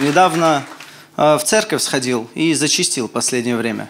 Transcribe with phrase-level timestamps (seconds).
[0.00, 0.64] Недавно
[1.16, 3.88] э, в церковь сходил и зачистил последнее время.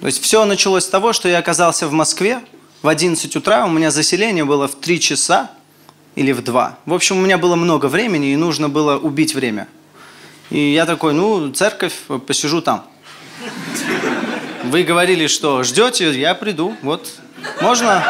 [0.00, 2.40] То есть все началось с того, что я оказался в Москве
[2.82, 5.50] в 11 утра, у меня заселение было в 3 часа
[6.14, 6.78] или в 2.
[6.86, 9.66] В общем, у меня было много времени и нужно было убить время.
[10.50, 11.94] И я такой, ну, церковь,
[12.28, 12.86] посижу там.
[14.62, 17.08] Вы говорили, что ждете, я приду, вот.
[17.60, 18.04] Можно,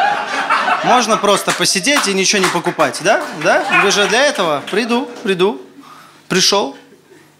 [0.83, 3.25] можно просто посидеть и ничего не покупать, да?
[3.43, 3.65] Да?
[3.83, 4.61] Вы же для этого?
[4.69, 5.59] Приду, приду.
[6.29, 6.77] Пришел,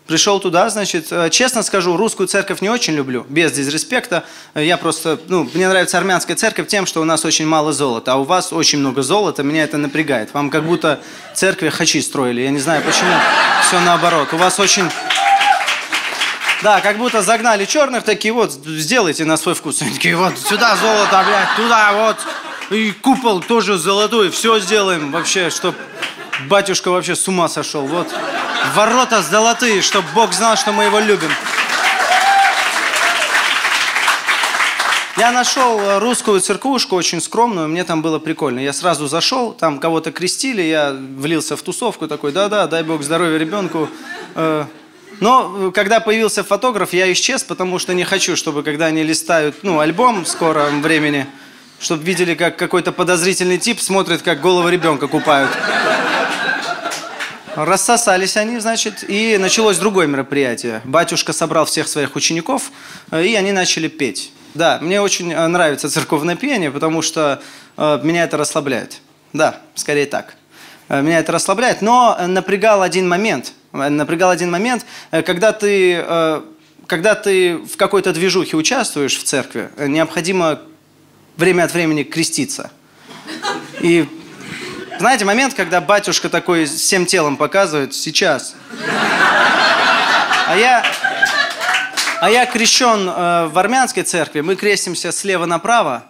[0.08, 4.26] пришел туда, значит, э, честно скажу, русскую церковь не очень люблю, без дизреспекта.
[4.56, 8.14] Э, я просто, ну, мне нравится армянская церковь тем, что у нас очень мало золота,
[8.14, 10.34] а у вас очень много золота, меня это напрягает.
[10.34, 11.00] Вам как будто
[11.36, 13.14] церкви хачи строили, я не знаю почему,
[13.62, 14.34] все наоборот.
[14.34, 14.90] У вас очень...
[16.64, 19.84] Да, как будто загнали черных, такие вот, сделайте на свой вкус.
[19.84, 22.18] Они такие, вот, сюда золото, блядь, туда, вот.
[22.72, 25.76] И купол тоже золотой, все сделаем вообще, чтоб
[26.48, 28.08] батюшка вообще с ума сошел, вот.
[28.76, 31.32] Ворота золотые, чтобы Бог знал, что мы его любим.
[35.20, 38.60] Я нашел э, русскую церквушку, очень скромную, мне там было прикольно.
[38.60, 43.38] Я сразу зашел, там кого-то крестили, я влился в тусовку, такой, да-да, дай Бог здоровья
[43.38, 43.90] ребенку.
[44.36, 44.64] Э,
[45.20, 49.58] но э, когда появился фотограф, я исчез, потому что не хочу, чтобы когда они листают,
[49.62, 51.28] ну, альбом в скором времени,
[51.82, 55.52] чтобы видели, как какой-то подозрительный тип смотрит, как голову ребенка купают.
[57.56, 60.82] Рассосались они, значит, и началось другое мероприятие.
[60.84, 62.72] Батюшка собрал всех своих учеников,
[63.12, 64.32] э, и они начали петь.
[64.54, 67.42] Да, мне очень э, нравится церковное пение, потому что
[67.78, 69.02] э, меня это расслабляет.
[69.34, 70.36] Да, скорее так.
[70.90, 73.54] Э, меня это расслабляет, но напрягал один момент.
[73.72, 76.42] Напрягал один момент, когда ты, э,
[76.88, 80.60] когда ты в какой-то движухе участвуешь в церкви, необходимо
[81.38, 82.72] время от времени креститься.
[83.82, 84.08] И
[85.00, 88.54] знаете, момент, когда батюшка такой всем телом показывает, сейчас.
[90.48, 90.84] А я,
[92.20, 96.04] а я крещен э, в армянской церкви, мы крестимся слева направо,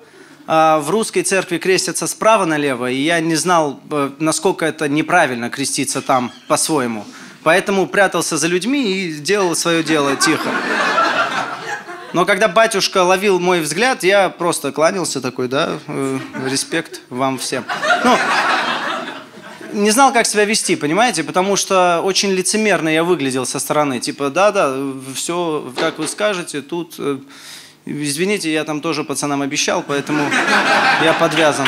[0.48, 5.52] а в русской церкви крестятся справа налево, и я не знал, э, насколько это неправильно
[5.52, 7.06] креститься там по-своему.
[7.44, 10.50] Поэтому прятался за людьми и делал свое дело тихо.
[12.14, 17.66] Но когда батюшка ловил мой взгляд, я просто кланялся такой, да, э, респект вам всем.
[18.04, 18.18] Ну,
[19.74, 21.24] не знал, как себя вести, понимаете?
[21.24, 24.00] Потому что очень лицемерно я выглядел со стороны.
[24.00, 24.76] Типа, да-да,
[25.16, 26.96] все, как вы скажете, тут...
[26.98, 27.18] Э,
[27.86, 30.24] извините, я там тоже пацанам обещал, поэтому
[31.04, 31.68] я подвязан.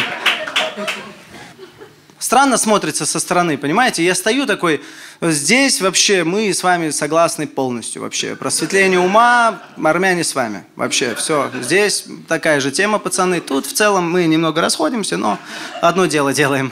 [2.19, 4.05] Странно смотрится со стороны, понимаете?
[4.05, 4.81] Я стою такой,
[5.21, 8.35] здесь вообще мы с вами согласны полностью вообще.
[8.35, 10.63] Просветление ума, армяне с вами.
[10.75, 11.49] Вообще, все.
[11.61, 13.41] Здесь такая же тема, пацаны.
[13.41, 15.39] Тут в целом мы немного расходимся, но
[15.81, 16.71] одно дело делаем.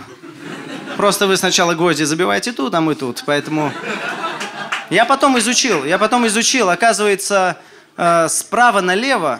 [0.99, 3.23] Просто вы сначала гвозди забиваете тут, а мы тут.
[3.25, 3.71] Поэтому
[4.89, 6.69] я потом изучил, я потом изучил.
[6.69, 7.55] Оказывается,
[7.95, 9.39] э, справа налево,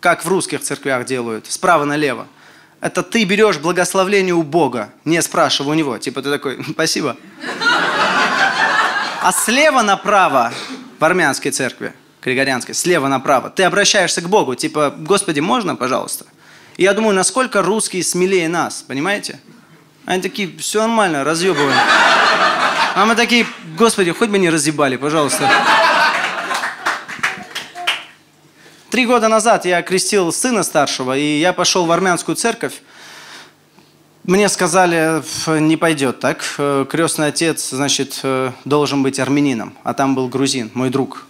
[0.00, 2.26] как в русских церквях делают, справа налево,
[2.82, 5.96] это ты берешь благословление у Бога, не спрашивая у Него.
[5.96, 7.16] Типа ты такой, спасибо.
[9.22, 10.52] А слева направо
[10.98, 16.26] в армянской церкви, григорианской, слева направо, ты обращаешься к Богу, типа, Господи, можно, пожалуйста?
[16.76, 19.40] И я думаю, насколько русские смелее нас, понимаете?
[20.10, 21.78] Они такие, все нормально, разъебываем.
[22.96, 23.46] А мы такие,
[23.78, 25.48] господи, хоть бы не разъебали, пожалуйста.
[28.90, 32.82] Три года назад я крестил сына старшего, и я пошел в армянскую церковь.
[34.24, 35.22] Мне сказали,
[35.60, 36.38] не пойдет так.
[36.90, 38.20] Крестный отец, значит,
[38.64, 41.24] должен быть армянином, а там был грузин, мой друг.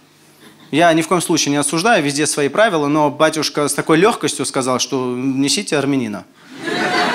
[0.71, 4.43] Я ни в коем случае не осуждаю, везде свои правила, но батюшка с такой легкостью
[4.43, 6.25] сказал, что несите армянина.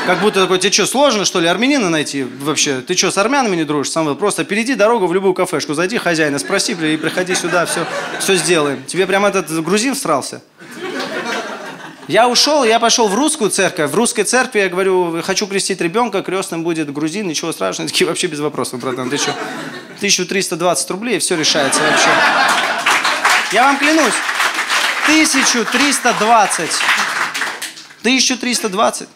[0.06, 2.80] Как будто такой, тебе что, сложно, что ли, армянина найти вообще?
[2.80, 4.14] Ты что, с армянами не дружишь, Самвел?
[4.14, 7.84] Просто перейди дорогу в любую кафешку, зайди хозяина, спроси, и приходи сюда, все,
[8.20, 8.84] все сделаем.
[8.84, 10.42] Тебе прям этот грузин всрался?
[12.06, 13.90] Я ушел, я пошел в русскую церковь.
[13.90, 17.90] В русской церкви я говорю, хочу крестить ребенка, крестным будет грузин, ничего страшного.
[17.90, 19.32] Такие вообще без вопросов, братан, ты что?
[19.96, 22.08] 1320 рублей, все решается вообще.
[23.50, 24.14] Я вам клянусь,
[25.08, 26.70] 1320.
[28.02, 29.08] 1320.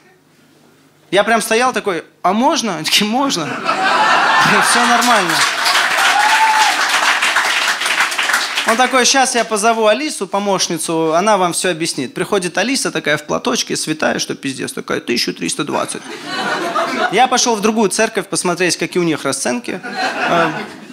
[1.11, 2.77] Я прям стоял такой, а можно?
[2.77, 3.49] Они такие, можно.
[4.69, 5.33] Все нормально.
[8.71, 12.15] Он такой, сейчас я позову Алису, помощницу, она вам все объяснит.
[12.15, 16.01] Приходит Алиса такая в платочке, святая, что пиздец, такая, 1320.
[17.11, 19.81] Я пошел в другую церковь посмотреть, какие у них расценки.
[20.29, 20.51] Э,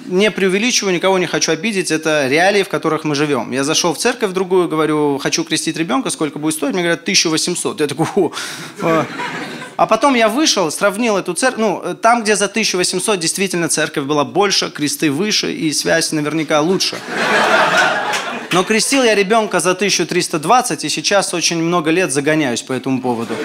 [0.07, 3.51] не преувеличиваю, никого не хочу обидеть, это реалии, в которых мы живем.
[3.51, 6.73] Я зашел в церковь другую, говорю, хочу крестить ребенка, сколько будет стоить?
[6.73, 7.79] Мне говорят, 1800.
[7.79, 8.07] Я такой,
[8.81, 9.05] о,
[9.77, 14.05] А потом я вышел, сравнил эту церковь, ну, э, там, где за 1800 действительно церковь
[14.05, 16.97] была больше, кресты выше и связь наверняка лучше.
[18.51, 23.35] Но крестил я ребенка за 1320, и сейчас очень много лет загоняюсь по этому поводу.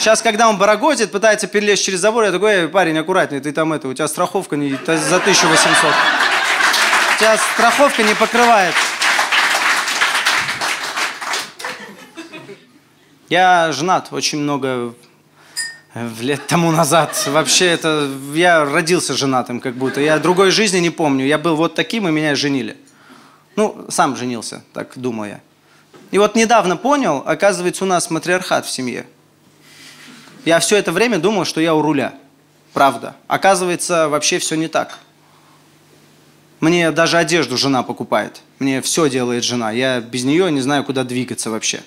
[0.00, 3.86] Сейчас, когда он барагозит, пытается перелезть через забор, я такой, парень, аккуратней, ты там это,
[3.86, 5.90] у тебя страховка не, за 1800.
[7.14, 8.74] У тебя страховка не покрывает.
[13.28, 14.94] Я женат очень много
[15.94, 17.22] лет тому назад.
[17.26, 18.10] Вообще это...
[18.34, 20.00] Я родился женатым как будто.
[20.00, 21.26] Я другой жизни не помню.
[21.26, 22.76] Я был вот таким, и меня женили.
[23.56, 25.40] Ну, сам женился, так думал я.
[26.10, 29.06] И вот недавно понял, оказывается, у нас матриархат в семье.
[30.44, 32.14] Я все это время думал, что я у руля.
[32.72, 33.14] Правда.
[33.28, 34.98] Оказывается, вообще все не так.
[36.60, 38.40] Мне даже одежду жена покупает.
[38.58, 39.72] Мне все делает жена.
[39.72, 41.82] Я без нее не знаю, куда двигаться вообще.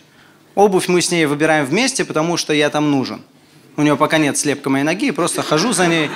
[0.54, 3.22] Обувь мы с ней выбираем вместе, потому что я там нужен.
[3.78, 6.10] У нее пока нет слепка моей ноги, просто хожу за ней.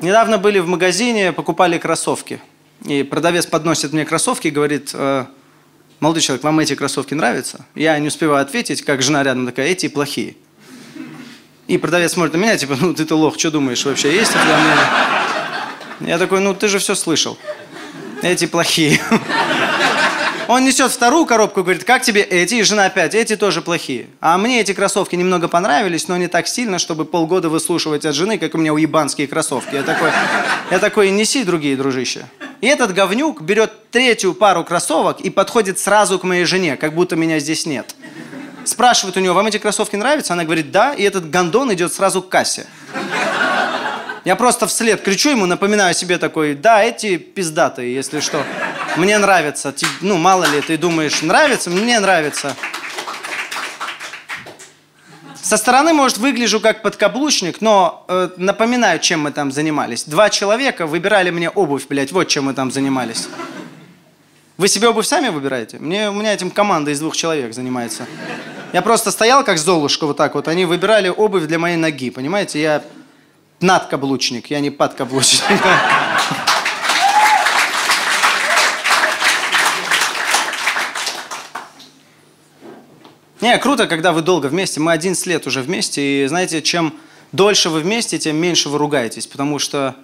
[0.00, 2.40] Недавно были в магазине, покупали кроссовки.
[2.84, 5.26] И продавец подносит мне кроссовки и говорит, э,
[6.00, 7.66] молодой человек, вам эти кроссовки нравятся?
[7.74, 10.36] Я не успеваю ответить, как жена рядом такая, эти плохие.
[11.66, 16.12] И продавец смотрит на меня, типа, ну ты-то лох, что думаешь вообще, есть тебя мнение?
[16.12, 17.38] Я такой, ну ты же все слышал.
[18.22, 19.00] Эти плохие.
[20.48, 22.56] Он несет вторую коробку и говорит, как тебе эти?
[22.56, 24.06] И жена опять, эти тоже плохие.
[24.20, 28.38] А мне эти кроссовки немного понравились, но не так сильно, чтобы полгода выслушивать от жены,
[28.38, 29.74] как у меня уебанские кроссовки.
[29.74, 30.10] Я такой,
[30.70, 32.26] я такой, неси другие, дружище.
[32.60, 37.16] И этот говнюк берет третью пару кроссовок и подходит сразу к моей жене, как будто
[37.16, 37.94] меня здесь нет.
[38.64, 40.32] Спрашивает у нее, вам эти кроссовки нравятся?
[40.32, 40.94] Она говорит, да.
[40.94, 42.66] И этот гондон идет сразу к кассе.
[44.24, 48.42] Я просто вслед кричу ему, напоминаю себе такой, да, эти пиздатые, если что.
[48.96, 49.74] Мне нравится.
[50.00, 51.70] Ну, мало ли, ты думаешь, нравится?
[51.70, 52.54] Мне нравится.
[55.42, 60.04] Со стороны, может, выгляжу как подкаблучник, но э, напоминаю, чем мы там занимались.
[60.04, 63.28] Два человека выбирали мне обувь, блядь, вот чем мы там занимались.
[64.56, 65.78] Вы себе обувь сами выбираете?
[65.80, 68.06] Мне, у меня этим команда из двух человек занимается.
[68.72, 70.48] Я просто стоял, как Золушка, вот так вот.
[70.48, 72.62] Они выбирали обувь для моей ноги, понимаете?
[72.62, 72.82] Я
[73.60, 75.60] надкаблучник, я не подкаблучник.
[83.44, 84.80] Не, круто, когда вы долго вместе.
[84.80, 86.00] Мы 11 лет уже вместе.
[86.24, 86.94] И знаете, чем
[87.32, 89.26] дольше вы вместе, тем меньше вы ругаетесь.
[89.26, 89.96] Потому что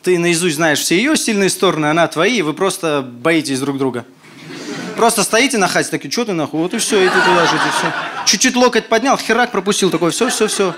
[0.00, 4.06] ты наизусть знаешь все ее сильные стороны, она твои, и вы просто боитесь друг друга.
[4.96, 6.58] Просто стоите на хате, такие, что ты нахуй?
[6.58, 7.92] Вот и все, и ты туда жить, и все.
[8.24, 10.74] Чуть-чуть локоть поднял, херак пропустил, такой, все, все, все.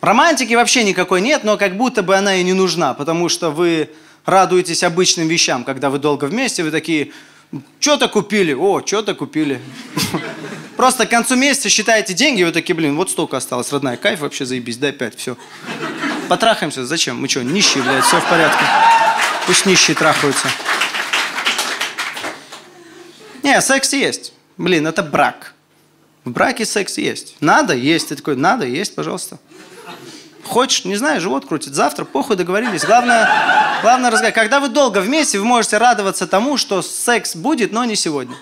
[0.00, 3.90] Романтики вообще никакой нет, но как будто бы она и не нужна, потому что вы
[4.24, 7.12] радуетесь обычным вещам, когда вы долго вместе, вы такие,
[7.78, 9.60] что-то купили, о, что-то купили.
[10.80, 14.46] Просто к концу месяца считаете деньги, вы такие, блин, вот столько осталось, родная, кайф вообще,
[14.46, 15.36] заебись, дай пять, все.
[16.26, 17.20] Потрахаемся, зачем?
[17.20, 18.64] Мы что, нищие, блядь, все в порядке.
[19.46, 20.48] Пусть нищие трахаются.
[23.42, 24.32] Не, секс есть.
[24.56, 25.52] Блин, это брак.
[26.24, 27.36] В браке секс есть.
[27.40, 28.08] Надо, есть.
[28.08, 29.38] Ты такой, надо, есть, пожалуйста.
[30.46, 31.74] Хочешь, не знаю, живот крутит.
[31.74, 32.86] Завтра, похуй, договорились.
[32.86, 33.28] Главное,
[33.82, 34.34] главное разговаривать.
[34.34, 38.34] Когда вы долго вместе, вы можете радоваться тому, что секс будет, но не сегодня.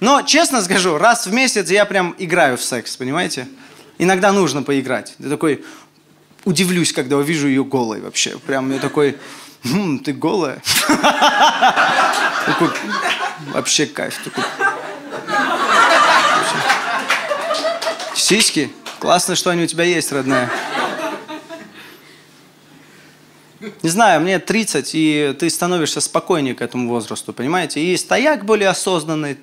[0.00, 3.46] Но, честно скажу, раз в месяц я прям играю в секс, понимаете?
[3.98, 5.14] Иногда нужно поиграть.
[5.18, 5.64] Я такой
[6.44, 8.38] удивлюсь, когда увижу ее голой вообще.
[8.38, 9.18] Прям я такой,
[9.62, 10.62] «Хм, ты голая?
[12.46, 12.70] Такой,
[13.52, 14.18] вообще кайф.
[14.24, 14.42] Такой.
[18.14, 18.70] Сиськи?
[18.98, 20.50] Классно, что они у тебя есть, родная.
[23.82, 27.80] Не знаю, мне 30, и ты становишься спокойнее к этому возрасту, понимаете?
[27.80, 29.36] И стояк более осознанный.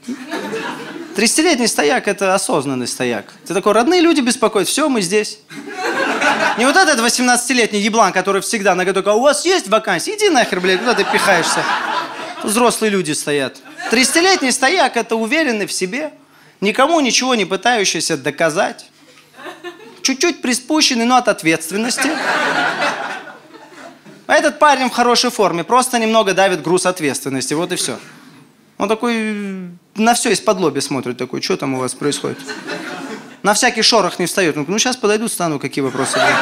[1.18, 3.34] 30-летний стояк– это осознанный стояк.
[3.48, 5.40] Ты такой, родные люди беспокоят, все, мы здесь.
[6.60, 10.16] Не вот этот 18-летний еблан, который всегда на такой, у вас есть вакансия?
[10.16, 11.64] Иди нахер, блядь, куда ты пихаешься?
[12.44, 13.58] Взрослые люди стоят.
[13.92, 16.12] 30-летний стояк– это уверенный в себе,
[16.62, 18.86] никому ничего не пытающийся доказать.
[20.04, 22.12] Чуть-чуть приспущенный, но от ответственности.
[24.28, 27.98] А этот парень в хорошей форме, просто немного давит груз ответственности, вот и все.
[28.78, 32.38] Он такой на все из-под лоби смотрит, такой, что там у вас происходит?
[33.44, 34.56] На всякий шорох не встает.
[34.56, 36.36] Ну, ну сейчас подойдут, стану, какие вопросы будут.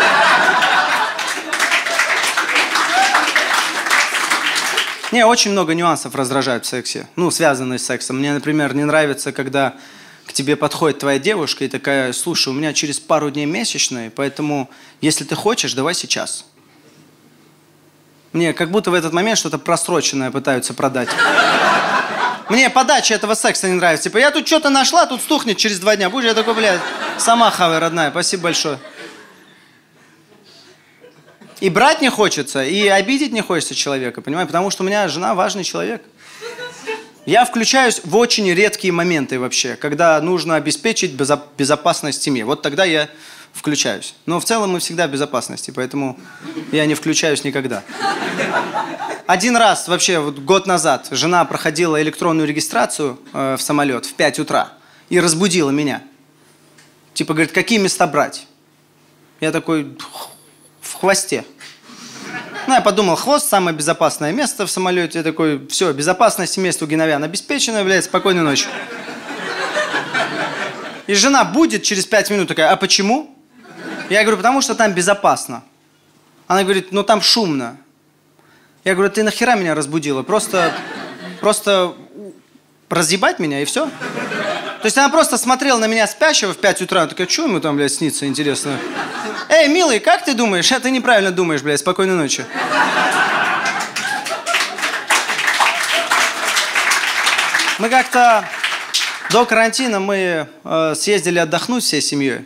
[5.12, 8.18] Не, очень много нюансов раздражают в сексе, ну, связанные с сексом.
[8.18, 9.76] Мне, например, не нравится, когда
[10.26, 14.70] к тебе подходит твоя девушка и такая, слушай, у меня через пару дней месячные, поэтому,
[15.00, 16.46] если ты хочешь, давай сейчас.
[18.34, 21.08] Мне как будто в этот момент что-то просроченное пытаются продать.
[22.50, 24.04] Мне подача этого секса не нравится.
[24.10, 26.10] Типа, я тут что-то нашла, тут стухнет через два дня.
[26.10, 26.80] Будешь, я такой, блядь,
[27.18, 28.12] сама хавай, родная.
[28.12, 28.78] Спасибо большое.
[31.60, 34.48] И брать не хочется, и обидеть не хочется человека, понимаешь?
[34.48, 36.04] Потому что у меня жена важный человек.
[37.26, 41.14] Я включаюсь в очень редкие моменты вообще, когда нужно обеспечить
[41.58, 42.46] безопасность семье.
[42.46, 43.10] Вот тогда я
[43.56, 44.16] включаюсь.
[44.26, 46.20] Но в целом мы всегда в безопасности, поэтому
[46.72, 47.84] я не включаюсь никогда.
[49.26, 54.40] Один раз, вообще, вот год назад, жена проходила электронную регистрацию э, в самолет в 5
[54.40, 54.74] утра
[55.10, 56.04] и разбудила меня.
[57.16, 58.46] Типа, говорит, какие места брать?
[59.40, 59.98] Я такой,
[60.82, 61.44] в хвосте.
[62.68, 65.20] Ну, я подумал, хвост самое безопасное место в самолете.
[65.20, 68.68] Я такой, все, безопасность места у Геновян обеспечена, блядь, спокойной ночи.
[71.08, 73.35] И жена будет через пять минут такая, а почему?
[74.10, 75.64] Я говорю, потому что там безопасно.
[76.48, 77.78] Она говорит, ну там шумно.
[78.84, 80.22] Я говорю, ты нахера меня разбудила?
[80.22, 80.72] Просто,
[81.42, 81.96] просто
[82.90, 83.88] разъебать меня и все?
[83.88, 87.60] То есть она просто смотрела на меня спящего в 5 утра, она такая, что ему
[87.60, 88.78] там, блядь, снится, интересно?
[89.50, 90.72] Эй, милый, как ты думаешь?
[90.72, 92.46] А ты неправильно думаешь, блядь, спокойной ночи.
[97.80, 98.48] Мы как-то
[99.32, 102.46] до карантина мы э, съездили отдохнуть всей семьей.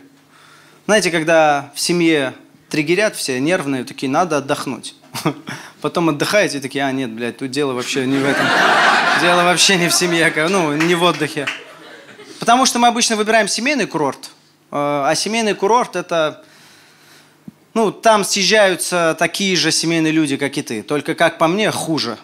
[0.90, 2.34] Знаете, когда в семье
[2.68, 4.96] триггерят все, нервные, такие, надо отдохнуть.
[5.80, 8.44] Потом отдыхаете и такие, а, нет, блядь, тут дело вообще не в этом.
[9.20, 11.46] Дело вообще не в семье, ну, не в отдыхе.
[12.40, 14.30] Потому что мы обычно выбираем семейный курорт.
[14.72, 16.42] Э, а семейный курорт это...
[17.72, 20.82] Ну, там съезжаются такие же семейные люди, как и ты.
[20.82, 22.18] Только, как по мне, хуже.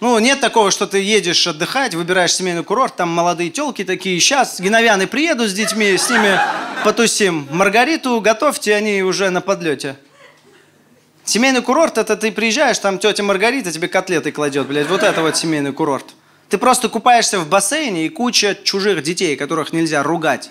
[0.00, 4.60] Ну, нет такого, что ты едешь отдыхать, выбираешь семейный курорт, там молодые телки такие, сейчас
[4.60, 6.38] геновяны приедут с детьми, с ними
[6.84, 7.48] потусим.
[7.50, 9.96] Маргариту готовьте, они уже на подлете.
[11.24, 15.36] Семейный курорт, это ты приезжаешь, там тетя Маргарита тебе котлеты кладет, блядь, вот это вот
[15.36, 16.06] семейный курорт.
[16.48, 20.50] Ты просто купаешься в бассейне и куча чужих детей, которых нельзя ругать.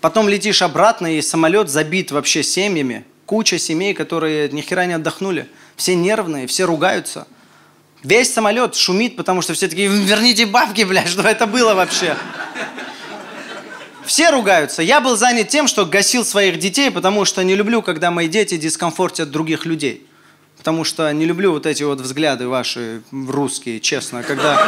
[0.00, 3.04] Потом летишь обратно, и самолет забит вообще семьями.
[3.26, 5.48] Куча семей, которые ни хера не отдохнули.
[5.76, 7.26] Все нервные, все ругаются.
[8.04, 12.14] Весь самолет шумит, потому что все такие, верните бабки, блядь, что это было вообще?
[14.04, 14.82] Все ругаются.
[14.82, 18.58] Я был занят тем, что гасил своих детей, потому что не люблю, когда мои дети
[18.58, 20.06] дискомфортят других людей.
[20.58, 24.22] Потому что не люблю вот эти вот взгляды ваши русские, честно.
[24.22, 24.62] Когда,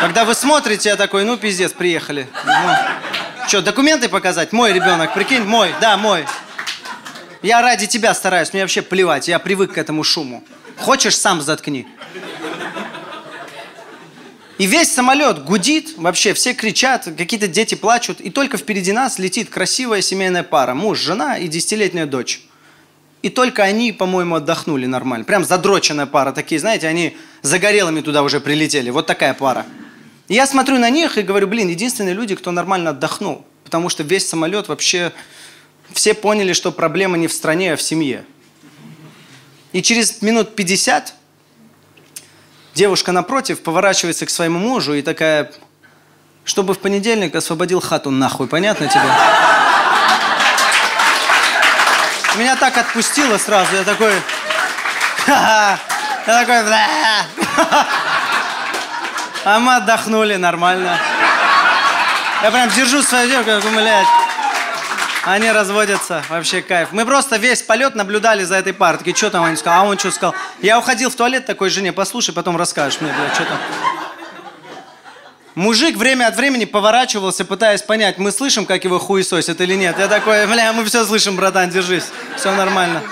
[0.00, 2.26] когда вы смотрите, я такой, ну пиздец, приехали.
[2.44, 4.52] Ну, что, документы показать?
[4.52, 6.24] Мой ребенок, прикинь, мой, да, мой.
[7.42, 10.42] Я ради тебя стараюсь, мне вообще плевать, я привык к этому шуму.
[10.78, 11.86] Хочешь, сам заткни.
[14.58, 19.50] И весь самолет гудит, вообще все кричат, какие-то дети плачут, и только впереди нас летит
[19.50, 22.42] красивая семейная пара, муж, жена и десятилетняя дочь.
[23.20, 25.24] И только они, по-моему, отдохнули нормально.
[25.24, 28.88] Прям задроченная пара, такие, знаете, они загорелыми туда уже прилетели.
[28.88, 29.66] Вот такая пара.
[30.28, 33.44] И я смотрю на них и говорю, блин, единственные люди, кто нормально отдохнул.
[33.64, 35.12] Потому что весь самолет вообще...
[35.92, 38.24] Все поняли, что проблема не в стране, а в семье.
[39.72, 41.14] И через минут 50
[42.76, 45.50] Девушка напротив поворачивается к своему мужу и такая,
[46.44, 49.00] чтобы в понедельник освободил хату нахуй, понятно тебе?
[52.36, 54.12] Меня так отпустило сразу, я такой,
[55.26, 55.78] я
[56.26, 56.62] такой.
[59.46, 60.98] А мы отдохнули нормально.
[62.42, 64.25] Я прям держу свою девушку, такой, блядь.
[65.26, 66.90] Они разводятся, вообще кайф.
[66.92, 69.12] Мы просто весь полет наблюдали за этой парой.
[69.12, 69.80] Что там они сказали?
[69.80, 70.36] А он что сказал?
[70.62, 73.58] Я уходил в туалет такой жене, послушай, потом расскажешь мне, бля, что там.
[75.56, 79.98] Мужик время от времени поворачивался, пытаясь понять, мы слышим, как его хуесосят или нет.
[79.98, 82.04] Я такой, бля, мы все слышим, братан, держись,
[82.36, 83.02] все нормально.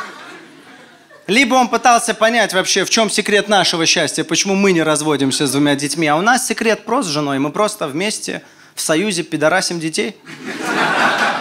[1.26, 5.50] Либо он пытался понять вообще, в чем секрет нашего счастья, почему мы не разводимся с
[5.50, 6.06] двумя детьми.
[6.06, 8.42] А у нас секрет просто с женой, мы просто вместе
[8.74, 10.16] в союзе пидорасим детей.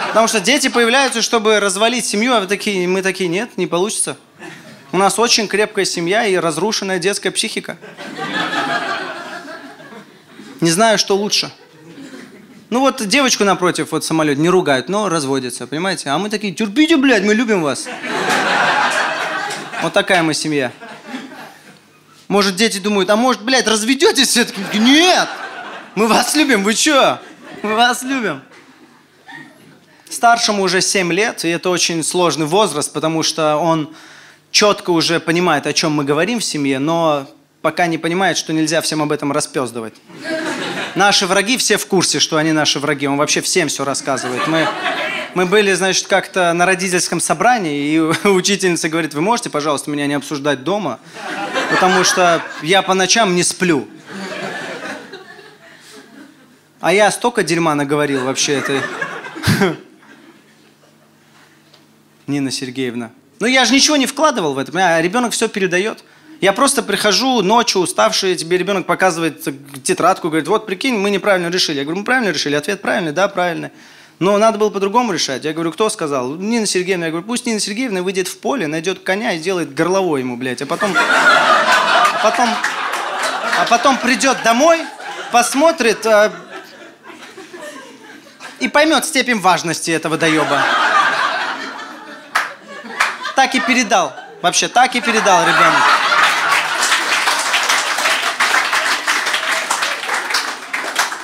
[0.08, 4.16] Потому что дети появляются, чтобы развалить семью, а вы такие, мы такие, нет, не получится.
[4.92, 7.76] У нас очень крепкая семья и разрушенная детская психика.
[10.60, 11.50] Не знаю, что лучше.
[12.70, 16.10] Ну вот девочку напротив, вот самолет, не ругают, но разводятся, понимаете?
[16.10, 17.88] А мы такие, терпите, блядь, мы любим вас.
[19.82, 20.72] Вот такая мы семья.
[22.28, 24.60] Может, дети думают, а может, блядь, разведетесь все-таки?
[24.78, 25.28] Нет!
[25.94, 27.18] Мы вас любим, вы чё?
[27.62, 28.42] Мы вас любим.
[30.10, 33.94] Старшему уже 7 лет, и это очень сложный возраст, потому что он
[34.50, 37.28] четко уже понимает, о чем мы говорим в семье, но
[37.62, 39.94] пока не понимает, что нельзя всем об этом распездывать.
[40.96, 43.06] Наши враги все в курсе, что они наши враги.
[43.06, 44.46] Он вообще всем все рассказывает.
[44.48, 44.68] Мы,
[45.34, 47.98] мы были, значит, как-то на родительском собрании, и
[48.28, 50.98] учительница говорит, вы можете, пожалуйста, меня не обсуждать дома?
[51.70, 53.88] потому что я по ночам не сплю.
[56.84, 58.82] А я столько дерьма наговорил вообще этой...
[62.26, 63.10] Нина Сергеевна.
[63.40, 66.04] Ну я же ничего не вкладывал в это, а ребенок все передает.
[66.42, 69.48] Я просто прихожу ночью, уставший, тебе ребенок показывает
[69.82, 71.78] тетрадку, говорит, вот прикинь, мы неправильно решили.
[71.78, 72.54] Я говорю, мы правильно решили?
[72.54, 73.70] Ответ правильный, да, правильный.
[74.18, 75.42] Но надо было по-другому решать.
[75.42, 76.34] Я говорю, кто сказал?
[76.34, 77.06] Нина Сергеевна.
[77.06, 80.60] Я говорю, пусть Нина Сергеевна выйдет в поле, найдет коня и сделает горловой ему, блядь.
[80.60, 82.50] А потом, а потом,
[83.58, 84.80] а потом придет домой,
[85.32, 86.30] посмотрит э,
[88.64, 90.62] и поймет степень важности этого доеба.
[93.36, 94.14] Так и передал.
[94.40, 95.82] Вообще, так и передал ребенок.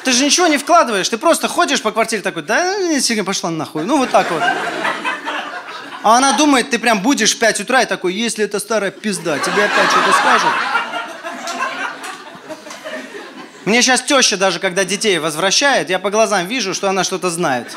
[0.04, 3.84] Ты же ничего не вкладываешь, ты просто ходишь по квартире такой, да, сегодня пошла нахуй.
[3.84, 4.42] Ну, вот так вот.
[6.02, 9.38] А она думает, ты прям будешь в 5 утра и такой, если это старая пизда,
[9.38, 10.50] тебе опять что-то скажут.
[13.64, 17.76] Мне сейчас теща даже, когда детей возвращает, я по глазам вижу, что она что-то знает.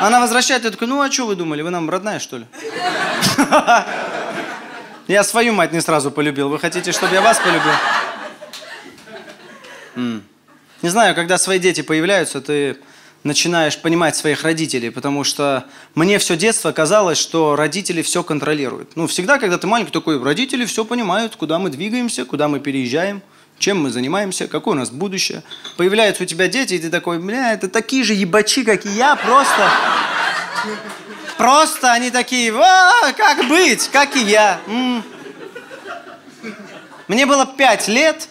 [0.00, 2.46] Она возвращает, я такой, ну а что вы думали, вы нам родная, что ли?
[5.08, 6.48] Я свою мать не сразу полюбил.
[6.48, 7.72] Вы хотите, чтобы я вас полюбил?
[10.82, 12.78] Не знаю, когда свои дети появляются, ты
[13.24, 18.96] начинаешь понимать своих родителей, потому что мне все детство казалось, что родители все контролируют.
[18.96, 23.22] Ну, всегда, когда ты маленький, такой, родители все понимают, куда мы двигаемся, куда мы переезжаем,
[23.58, 25.42] чем мы занимаемся, какое у нас будущее.
[25.76, 29.16] Появляются у тебя дети, и ты такой, бля, это такие же ебачи, как и я,
[29.16, 29.70] просто...
[31.38, 34.60] Просто они такие, а, как быть, как и я.
[34.68, 35.02] М-м.
[37.08, 38.28] Мне было пять лет,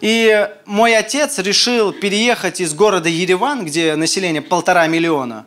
[0.00, 5.46] и мой отец решил переехать из города Ереван, где население полтора миллиона,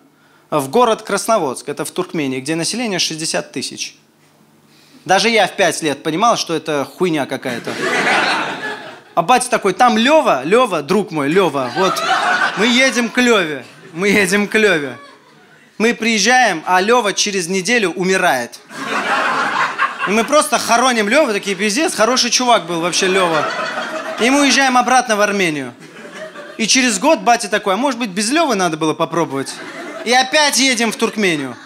[0.50, 3.96] в город Красноводск, это в Туркмении, где население 60 тысяч.
[5.06, 7.72] Даже я в пять лет понимал, что это хуйня какая-то.
[9.20, 12.02] А батя такой, там Лева, Лева, друг мой, Лева, вот
[12.56, 14.98] мы едем к Леве, мы едем к Леве.
[15.78, 18.62] Мы приезжаем, а Лева через неделю умирает.
[20.08, 23.46] И мы просто хороним Лева, такие, пиздец, хороший чувак был вообще Лева.
[24.22, 25.74] И мы уезжаем обратно в Армению.
[26.55, 29.53] И через год батя такой, а может быть без Левы надо было попробовать?
[30.05, 31.58] И опять едем в Туркмению.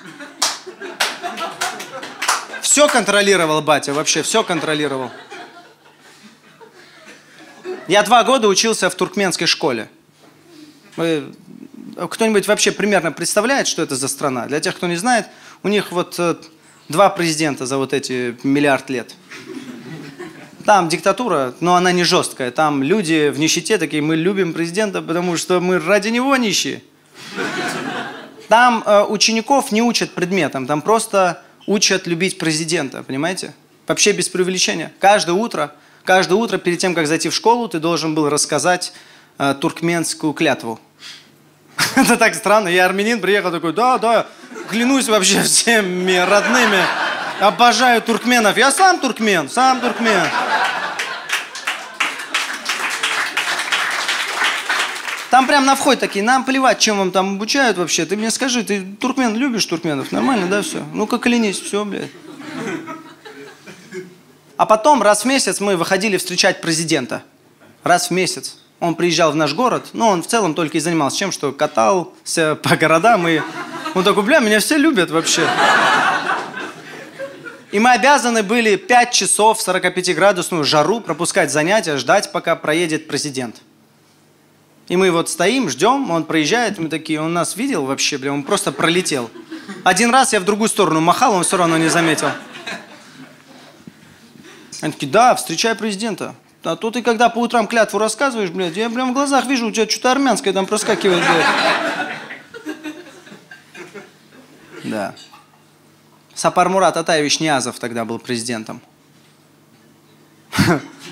[2.63, 5.11] Все контролировал батя, вообще все контролировал.
[7.87, 9.89] Я два года учился в туркменской школе.
[10.95, 14.45] Кто-нибудь вообще примерно представляет, что это за страна?
[14.45, 15.27] Для тех, кто не знает,
[15.63, 16.35] у них вот э,
[16.89, 19.13] два президента за вот эти миллиард лет.
[20.65, 22.51] Там диктатура, но она не жесткая.
[22.51, 26.81] Там люди в нищете такие, мы любим президента, потому что мы ради него нищие.
[28.47, 33.53] Там э, учеников не учат предметам, там просто учат любить президента, понимаете?
[33.87, 34.91] Вообще без преувеличения.
[34.99, 38.93] Каждое утро, каждое утро перед тем, как зайти в школу, ты должен был рассказать
[39.37, 40.79] э, туркменскую клятву.
[41.95, 42.67] Это так странно.
[42.67, 44.27] Я армянин, приехал такой, да, да,
[44.69, 46.83] клянусь вообще всеми родными.
[47.39, 48.57] Обожаю туркменов.
[48.57, 50.27] Я сам туркмен, сам туркмен.
[55.29, 58.05] Там прям на входе такие, нам плевать, чем вам там обучают вообще.
[58.05, 60.11] Ты мне скажи, ты туркмен любишь туркменов?
[60.11, 60.83] Нормально, да, все?
[60.93, 62.11] Ну-ка клянись, все, блядь.
[64.57, 67.23] А потом раз в месяц мы выходили встречать президента.
[67.83, 68.57] Раз в месяц.
[68.79, 72.55] Он приезжал в наш город, но он в целом только и занимался чем, что катался
[72.63, 73.41] по городам и...
[73.95, 75.47] Он такой, бля, меня все любят вообще.
[77.71, 83.57] И мы обязаны были 5 часов в 45-градусную жару пропускать занятия, ждать, пока проедет президент.
[84.87, 88.43] И мы вот стоим, ждем, он проезжает, мы такие, он нас видел вообще, бля, он
[88.43, 89.29] просто пролетел.
[89.83, 92.29] Один раз я в другую сторону махал, он все равно не заметил.
[94.83, 96.35] Они такие, да, встречай президента.
[96.61, 99.71] А то ты когда по утрам клятву рассказываешь, блядь, я прям в глазах вижу, у
[99.71, 101.45] тебя что-то армянское там проскакивает, блядь.
[104.83, 105.15] Да.
[106.33, 108.81] Сапар Мурат Атаевич Ниязов тогда был президентом.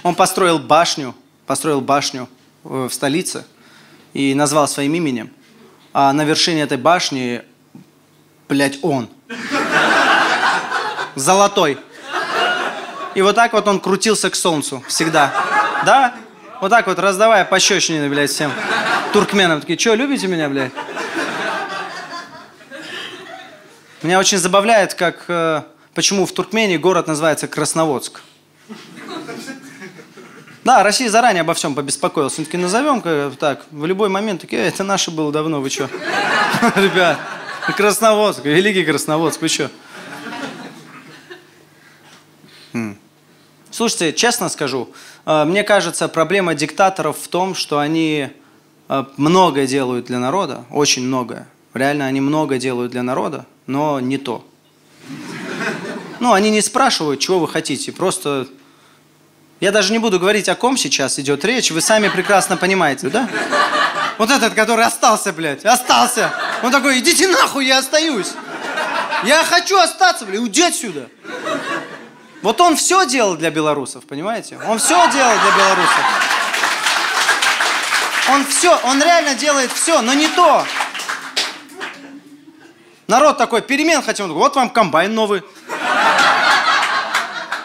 [0.03, 2.27] Он построил башню, построил башню
[2.65, 3.45] э, в столице
[4.11, 5.31] и назвал своим именем.
[5.93, 7.41] А на вершине этой башни,
[8.49, 9.07] блядь, он.
[11.15, 11.77] Золотой.
[13.13, 15.33] И вот так вот он крутился к солнцу всегда.
[15.85, 16.13] Да?
[16.61, 18.51] Вот так вот раздавая пощечины, блядь, всем
[19.13, 19.59] туркменам.
[19.61, 20.71] Такие, что, любите меня, блядь?
[24.01, 25.61] Меня очень забавляет, как, э,
[25.93, 28.21] почему в Туркмении город называется Красноводск.
[30.63, 32.37] Да, Россия заранее обо всем побеспокоилась.
[32.37, 33.01] Он таки назовем
[33.35, 35.89] так, в любой момент, такие, это наше было давно, вы что?
[36.75, 37.17] Ребят,
[37.75, 39.69] Красноводск, великий Красноводск, вы что?
[43.71, 44.89] Слушайте, честно скажу,
[45.25, 48.29] э, мне кажется, проблема диктаторов в том, что они
[48.89, 51.47] э, много делают для народа, очень многое.
[51.73, 54.45] Реально они много делают для народа, но не то.
[56.19, 58.47] Ну, они не спрашивают, чего вы хотите, просто...
[59.61, 63.29] Я даже не буду говорить, о ком сейчас идет речь, вы сами прекрасно понимаете, да?
[64.17, 66.33] Вот этот, который остался, блядь, остался.
[66.61, 68.33] Он такой, идите нахуй, я остаюсь.
[69.23, 71.07] Я хочу остаться, блядь, уйди отсюда.
[72.41, 74.59] Вот он все делал для белорусов, понимаете?
[74.67, 76.05] Он все делал для белорусов.
[78.29, 80.65] Он все, он реально делает все, но не то.
[83.07, 84.31] Народ такой, перемен хотим.
[84.33, 85.43] Вот вам комбайн новый.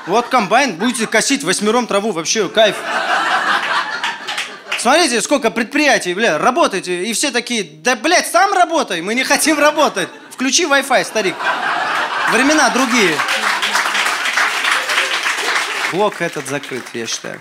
[0.06, 2.76] Вот комбайн, будете косить восьмером траву, вообще кайф.
[4.78, 9.58] Смотрите, сколько предприятий, бля, работаете, и все такие, да, блядь, сам работай, мы не хотим
[9.58, 10.08] работать.
[10.30, 11.34] Включи Wi-Fi, старик.
[12.30, 13.16] Времена другие.
[15.92, 17.40] Блок этот закрыт, я считаю.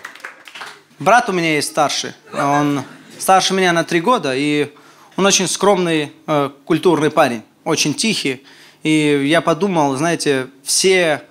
[1.00, 2.14] Брат у меня есть старший.
[2.32, 2.84] Он
[3.18, 4.72] старше меня на три года, и
[5.16, 8.46] он очень скромный, э, культурный парень, очень тихий.
[8.84, 11.24] И я подумал, знаете, все,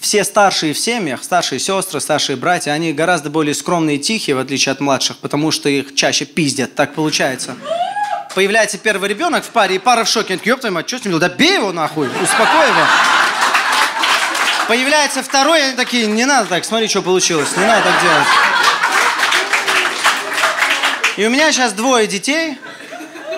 [0.00, 4.38] все старшие в семьях, старшие сестры, старшие братья, они гораздо более скромные и тихие, в
[4.38, 7.56] отличие от младших, потому что их чаще пиздят, так получается.
[8.34, 10.38] Появляется первый ребенок в паре, и пара в шоке.
[10.42, 11.18] Ёб твою мать, что с ним?
[11.18, 13.19] Да бей его нахуй, успокой его.
[14.70, 18.26] Появляется второй, они такие, не надо так, смотри, что получилось, не надо так делать.
[21.16, 22.56] И у меня сейчас двое детей,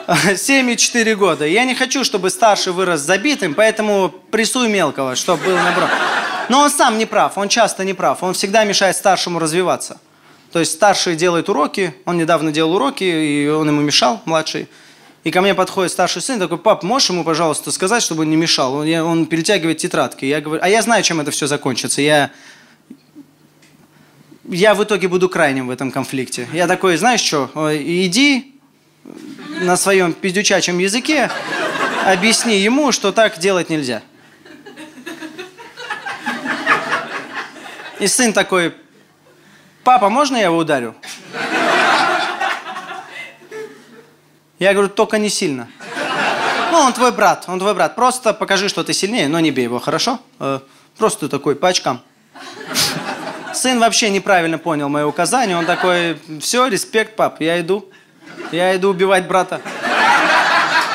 [0.37, 1.47] 7 и 4 года.
[1.47, 5.89] Я не хочу, чтобы старший вырос забитым, поэтому прессую мелкого, чтобы был наоборот.
[6.51, 8.23] Но он сам не прав, он часто не прав.
[8.23, 9.99] Он всегда мешает старшему развиваться.
[10.53, 14.69] То есть старший делает уроки, он недавно делал уроки, и он ему мешал, младший.
[15.25, 18.37] И ко мне подходит старший сын, такой, пап, можешь ему, пожалуйста, сказать, чтобы он не
[18.37, 18.75] мешал?
[18.75, 20.25] Он, я, он перетягивает тетрадки.
[20.25, 22.03] Я говорю, а я знаю, чем это все закончится.
[22.03, 22.31] Я,
[24.49, 26.49] я в итоге буду крайним в этом конфликте.
[26.53, 28.61] Я такой, знаешь что, иди
[29.61, 31.31] на своем пиздючачьем языке,
[32.05, 34.03] объясни ему, что так делать нельзя.
[38.01, 38.75] И сын такой,
[39.85, 40.97] папа, можно я его ударю?
[44.63, 45.67] Я говорю, только не сильно.
[46.71, 47.97] Ну, он твой брат, он твой брат.
[47.97, 50.21] Просто покажи, что ты сильнее, но не бей его, хорошо?
[50.39, 50.61] Э,
[50.97, 52.01] просто такой, по очкам.
[53.53, 55.59] Сын вообще неправильно понял мои указания.
[55.59, 57.91] Он такой, все, респект, пап, я иду.
[58.53, 59.61] Я иду убивать брата.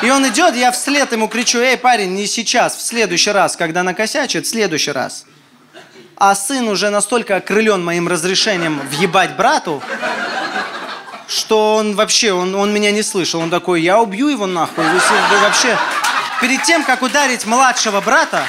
[0.00, 3.82] И он идет, я вслед ему кричу, эй, парень, не сейчас, в следующий раз, когда
[3.82, 5.26] накосячит, в следующий раз.
[6.16, 9.82] А сын уже настолько окрылен моим разрешением въебать брату,
[11.28, 13.40] что он вообще, он, он меня не слышал.
[13.40, 14.84] Он такой, я убью его нахуй.
[14.84, 15.78] Вы, вы вообще...
[16.40, 18.44] Перед тем, как ударить младшего брата,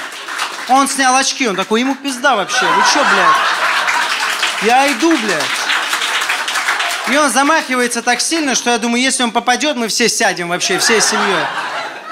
[0.70, 1.48] он снял очки.
[1.48, 2.65] Он такой, ему пизда вообще.
[2.65, 4.62] Вы что, блядь?
[4.62, 5.44] Я иду, блядь.
[7.12, 10.78] И он замахивается так сильно, что я думаю, если он попадет, мы все сядем вообще,
[10.78, 11.46] всей семьей.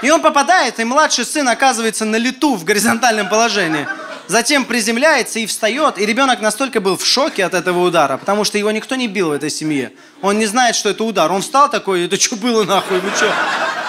[0.02, 3.88] И он попадает, и младший сын оказывается на лету в горизонтальном положении
[4.28, 8.58] затем приземляется и встает, и ребенок настолько был в шоке от этого удара, потому что
[8.58, 9.94] его никто не бил в этой семье.
[10.22, 11.32] Он не знает, что это удар.
[11.32, 13.32] Он встал такой, это что было нахуй, вы что?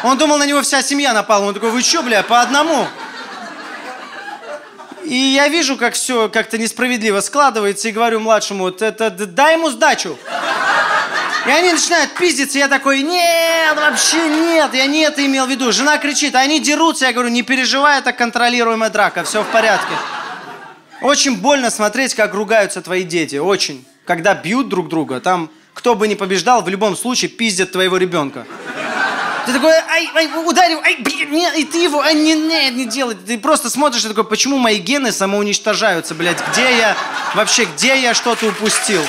[0.04, 1.46] Он думал, на него вся семья напала.
[1.46, 2.86] Он такой, вы что, бля, по одному?
[5.04, 10.18] И я вижу, как все как-то несправедливо складывается, и говорю младшему, это, дай ему сдачу.
[11.46, 15.72] И они начинают пиздиться, я такой, нет, вообще нет, я не это имел в виду.
[15.72, 19.94] Жена кричит, они дерутся, я говорю, не переживай, это контролируемая драка, все в порядке.
[21.00, 23.36] Очень больно смотреть, как ругаются твои дети.
[23.36, 23.84] Очень.
[24.04, 28.46] Когда бьют друг друга, там кто бы ни побеждал, в любом случае пиздят твоего ребенка.
[29.46, 32.84] Ты такой, ай, ай, ударил, ай, блин, нет, и ты его, ай, не, не, не
[32.84, 33.14] делай.
[33.14, 36.96] Ты просто смотришь и такой, почему мои гены самоуничтожаются, блядь, где я,
[37.34, 39.02] вообще, где я что-то упустил?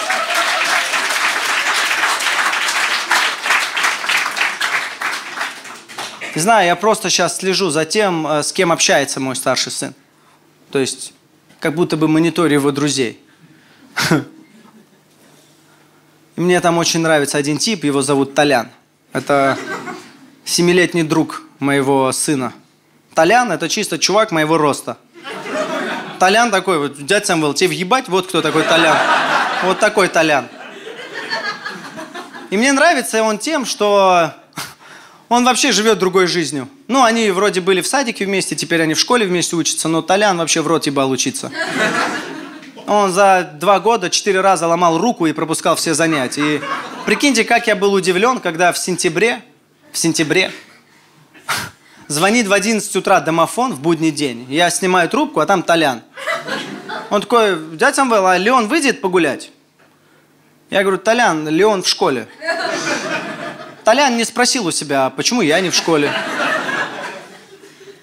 [6.35, 9.93] Не знаю, я просто сейчас слежу за тем, э, с кем общается мой старший сын.
[10.71, 11.13] То есть
[11.59, 13.19] как будто бы мониторю его друзей.
[16.35, 18.69] И мне там очень нравится один тип, его зовут Толян.
[19.11, 19.57] Это
[20.45, 22.53] семилетний друг моего сына.
[23.13, 24.97] Толян– это чисто чувак моего роста.
[26.19, 28.97] Толян такой, вот, дядь Самвел, тебе въебать, вот кто такой Толян.
[29.65, 30.47] Вот такой Толян.
[32.49, 34.33] И мне нравится он тем, что
[35.27, 36.69] он вообще живет другой жизнью.
[36.89, 40.39] Ну, они вроде были в садике вместе, теперь они в школе вместе учатся, но Толян
[40.39, 41.51] вообще в рот ебал учиться.
[42.87, 46.55] Он за два года четыре раза ломал руку и пропускал все занятия.
[46.55, 46.61] И
[47.05, 49.43] прикиньте, как я был удивлен, когда в сентябре,
[49.91, 50.51] в сентябре,
[52.07, 54.47] звонит в 11 утра домофон в будний день.
[54.49, 56.01] Я снимаю трубку, а там Толян.
[57.11, 59.51] Он такой, дядя Самвел, а Леон выйдет погулять?
[60.71, 62.27] Я говорю, Толян, Леон в школе.
[63.83, 66.11] Толян не спросил у себя, а почему я не в школе?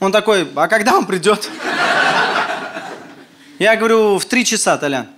[0.00, 1.48] Он такой, а когда он придет?
[3.58, 5.08] Я говорю, в три часа, Толян.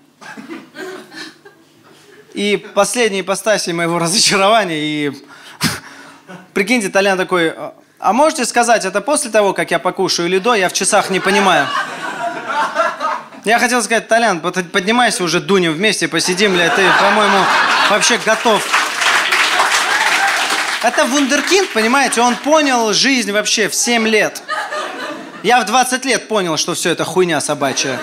[2.34, 5.12] И последние ипостаси моего разочарования, и
[6.54, 7.52] прикиньте, Толян такой,
[7.98, 10.54] а можете сказать, это после того, как я покушаю или до?
[10.54, 11.66] Я в часах не понимаю.
[13.44, 17.38] Я хотел сказать, Толян, поднимайся уже, Дуня, вместе посидим, бля, ты, по-моему,
[17.90, 18.64] вообще готов.
[20.82, 24.42] Это вундеркинд, понимаете, он понял жизнь вообще в 7 лет.
[25.42, 28.00] Я в 20 лет понял, что все это хуйня собачья.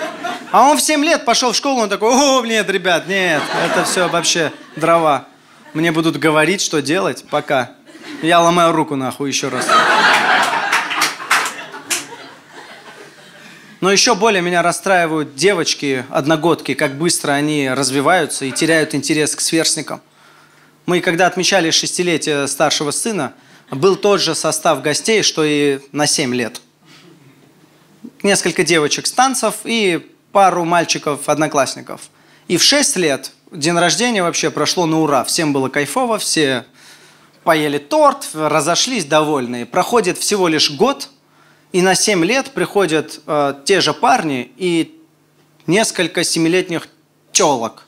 [0.52, 3.84] А он в 7 лет пошел в школу, он такой, о, нет, ребят, нет, это
[3.84, 5.26] все вообще дрова.
[5.74, 7.72] Мне будут говорить, что делать, пока.
[8.22, 9.66] Я ломаю руку нахуй еще раз.
[13.82, 19.40] Но еще более меня расстраивают девочки, одногодки, как быстро они развиваются и теряют интерес к
[19.40, 20.00] сверстникам.
[20.86, 23.34] Мы, когда отмечали шестилетие старшего сына,
[23.70, 26.62] был тот же состав гостей, что и на 7 лет.
[28.22, 32.02] Несколько девочек с танцев и пару мальчиков-одноклассников.
[32.48, 35.24] И в 6 лет день рождения вообще прошло на ура.
[35.24, 36.64] Всем было кайфово, все
[37.44, 39.66] поели торт, разошлись довольные.
[39.66, 41.08] Проходит всего лишь год,
[41.72, 45.00] и на 7 лет приходят э, те же парни и
[45.66, 46.88] несколько семилетних
[47.32, 47.86] телок.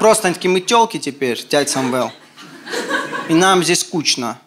[0.00, 2.12] Просто они такие, мы телки теперь, дядь Самвел.
[3.28, 4.38] И нам здесь скучно.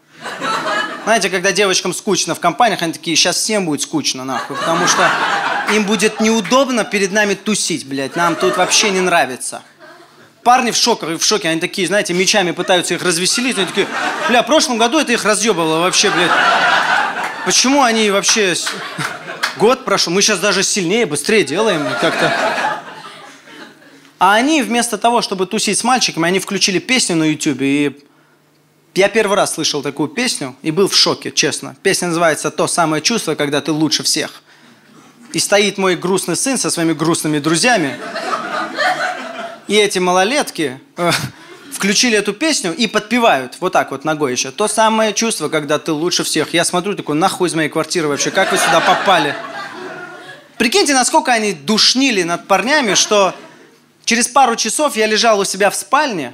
[1.08, 5.10] Знаете, когда девочкам скучно в компаниях, они такие, сейчас всем будет скучно, нахуй, потому что
[5.74, 9.62] им будет неудобно перед нами тусить, блядь, нам тут вообще не нравится
[10.43, 13.88] парни в шоке, в шоке, они такие, знаете, мечами пытаются их развеселить, они такие,
[14.28, 16.32] бля, в прошлом году это их разъебывало вообще, блядь.
[17.46, 18.56] Почему они вообще...
[19.56, 22.34] Год прошел, мы сейчас даже сильнее, быстрее делаем как-то.
[24.20, 27.98] А они вместо того, чтобы тусить с мальчиками, они включили песню на YouTube, и
[28.97, 31.75] я первый раз слышал такую песню и был в шоке, честно.
[31.83, 34.41] Песня называется «То самое чувство, когда ты лучше всех».
[35.33, 37.99] И стоит мой грустный сын со своими грустными друзьями,
[39.67, 41.12] и эти малолетки э,
[41.71, 44.51] включили эту песню и подпевают вот так вот ногой еще.
[44.51, 46.53] То самое чувство, когда ты лучше всех.
[46.53, 49.36] Я смотрю, такой, нахуй из моей квартиры вообще, как вы сюда попали?
[50.57, 53.36] Прикиньте, насколько они душнили над парнями, что
[54.05, 56.33] через пару часов я лежал у себя в спальне,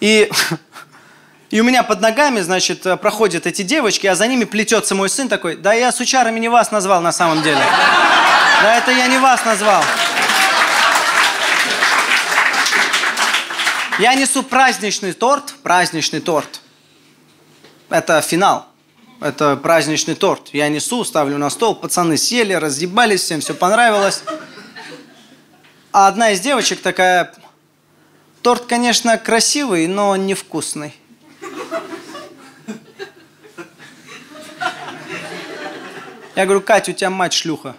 [0.00, 0.30] и,
[1.50, 5.28] и у меня под ногами, значит, проходят эти девочки, а за ними плетется мой сын
[5.28, 7.60] такой, да я с учарами не вас назвал на самом деле.
[8.62, 9.84] Да это я не вас назвал.
[13.98, 16.60] Я несу праздничный торт, праздничный торт.
[17.88, 18.66] Это финал.
[19.20, 20.48] Это праздничный торт.
[20.52, 24.22] Я несу, ставлю на стол, пацаны сели, разъебались, всем все понравилось.
[25.92, 27.32] А одна из девочек такая,
[28.42, 30.94] торт, конечно, красивый, но невкусный.
[36.36, 37.76] Я говорю, Катя, у тебя мать шлюха.